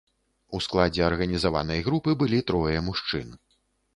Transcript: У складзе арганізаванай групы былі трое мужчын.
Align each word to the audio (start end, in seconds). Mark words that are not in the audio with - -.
У 0.59 0.59
складзе 0.65 1.01
арганізаванай 1.09 1.83
групы 1.87 2.11
былі 2.23 2.39
трое 2.53 2.75
мужчын. 2.87 3.27